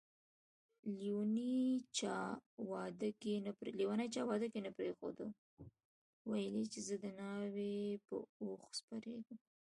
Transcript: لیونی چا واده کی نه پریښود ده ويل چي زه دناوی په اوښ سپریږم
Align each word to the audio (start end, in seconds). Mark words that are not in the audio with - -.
لیونی 0.97 1.55
چا 1.97 2.15
واده 2.71 3.09
کی 3.21 3.33
نه 3.45 3.51
پریښود 4.77 5.13
ده 5.19 5.27
ويل 6.29 6.57
چي 6.73 6.79
زه 6.87 6.95
دناوی 7.03 7.75
په 8.05 8.15
اوښ 8.41 8.61
سپریږم 8.79 9.37